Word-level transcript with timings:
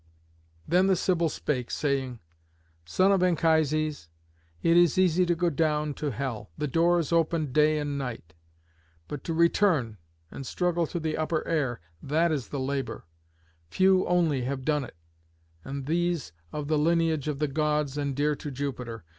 Then 0.67 0.87
the 0.87 0.95
Sibyl 0.95 1.29
spake, 1.29 1.69
saying, 1.69 2.17
"Son 2.85 3.11
of 3.11 3.21
Anchises, 3.21 4.09
it 4.63 4.75
is 4.75 4.97
easy 4.97 5.27
to 5.27 5.35
go 5.35 5.51
down 5.51 5.93
to 5.93 6.09
hell. 6.09 6.49
The 6.57 6.67
door 6.67 6.97
is 6.97 7.11
open 7.13 7.51
day 7.51 7.77
and 7.77 7.99
night. 7.99 8.33
But 9.07 9.23
to 9.25 9.33
return, 9.35 9.99
and 10.31 10.43
struggle 10.47 10.87
to 10.87 10.99
the 10.99 11.17
upper 11.17 11.47
air, 11.47 11.81
that 12.01 12.31
is 12.31 12.47
the 12.47 12.59
labour. 12.59 13.05
Few 13.69 14.03
only 14.07 14.41
have 14.41 14.65
done 14.65 14.83
it, 14.83 14.95
and 15.63 15.85
these 15.85 16.31
of 16.51 16.67
the 16.67 16.79
lineage 16.79 17.27
of 17.27 17.37
the 17.37 17.47
Gods 17.47 17.95
and 17.95 18.15
dear 18.15 18.35
to 18.37 18.49
Jupiter. 18.49 19.05